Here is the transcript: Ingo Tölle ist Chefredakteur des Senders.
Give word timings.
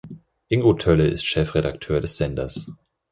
Ingo 0.49 0.73
Tölle 0.73 1.05
ist 1.05 1.27
Chefredakteur 1.27 2.01
des 2.01 2.17
Senders. 2.17 2.65